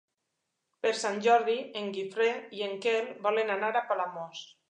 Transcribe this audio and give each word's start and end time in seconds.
Per 0.85 0.93
Sant 1.01 1.19
Jordi 1.25 1.57
en 1.83 1.91
Guifré 1.97 2.31
i 2.61 2.65
en 2.69 2.75
Quel 2.87 3.13
volen 3.27 3.55
anar 3.59 3.73
a 3.83 3.87
Palamós. 3.93 4.43